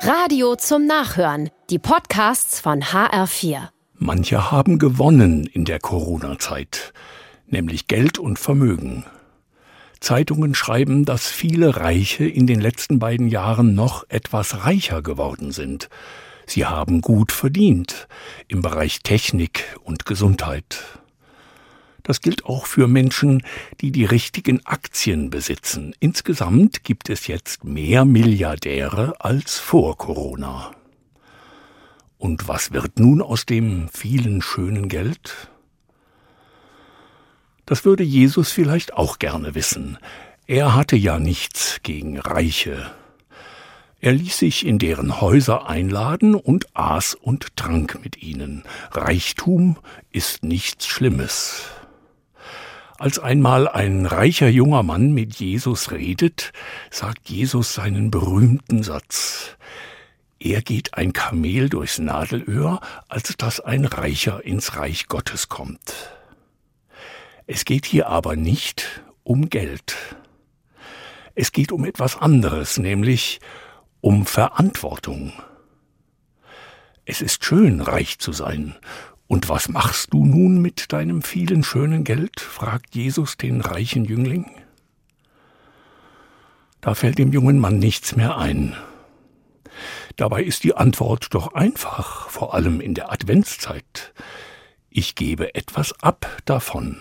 [0.00, 1.50] Radio zum Nachhören.
[1.70, 3.68] Die Podcasts von HR4.
[3.94, 6.92] Manche haben gewonnen in der Corona-Zeit,
[7.46, 9.04] nämlich Geld und Vermögen.
[10.00, 15.88] Zeitungen schreiben, dass viele Reiche in den letzten beiden Jahren noch etwas reicher geworden sind.
[16.46, 18.06] Sie haben gut verdient
[18.48, 20.84] im Bereich Technik und Gesundheit.
[22.06, 23.42] Das gilt auch für Menschen,
[23.80, 25.92] die die richtigen Aktien besitzen.
[25.98, 30.70] Insgesamt gibt es jetzt mehr Milliardäre als vor Corona.
[32.16, 35.50] Und was wird nun aus dem vielen schönen Geld?
[37.64, 39.98] Das würde Jesus vielleicht auch gerne wissen.
[40.46, 42.88] Er hatte ja nichts gegen Reiche.
[43.98, 48.62] Er ließ sich in deren Häuser einladen und aß und trank mit ihnen.
[48.92, 49.76] Reichtum
[50.12, 51.64] ist nichts Schlimmes.
[52.98, 56.52] Als einmal ein reicher junger Mann mit Jesus redet,
[56.90, 59.56] sagt Jesus seinen berühmten Satz.
[60.38, 65.94] Er geht ein Kamel durchs Nadelöhr, als dass ein Reicher ins Reich Gottes kommt.
[67.46, 69.96] Es geht hier aber nicht um Geld.
[71.34, 73.40] Es geht um etwas anderes, nämlich
[74.00, 75.34] um Verantwortung.
[77.04, 78.74] Es ist schön, reich zu sein
[79.28, 82.40] und was machst du nun mit deinem vielen schönen Geld?
[82.40, 84.46] fragt Jesus den reichen Jüngling.
[86.80, 88.76] Da fällt dem jungen Mann nichts mehr ein.
[90.16, 94.14] Dabei ist die Antwort doch einfach, vor allem in der Adventszeit.
[94.88, 96.98] Ich gebe etwas ab davon.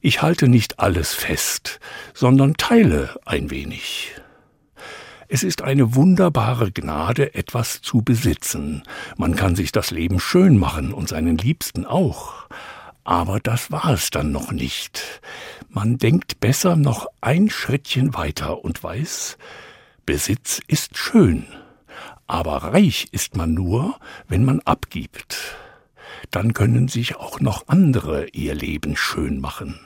[0.00, 1.80] Ich halte nicht alles fest,
[2.14, 4.12] sondern teile ein wenig.
[5.30, 8.82] Es ist eine wunderbare Gnade, etwas zu besitzen.
[9.18, 12.46] Man kann sich das Leben schön machen und seinen Liebsten auch.
[13.04, 15.20] Aber das war es dann noch nicht.
[15.68, 19.36] Man denkt besser noch ein Schrittchen weiter und weiß,
[20.06, 21.46] Besitz ist schön,
[22.26, 23.98] aber reich ist man nur,
[24.28, 25.56] wenn man abgibt.
[26.30, 29.78] Dann können sich auch noch andere ihr Leben schön machen.